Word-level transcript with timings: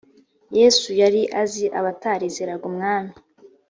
yesu 0.57 0.89
yari 1.01 1.21
azi 1.41 1.65
abatarizeraga 1.79 2.63
umwami. 2.71 3.13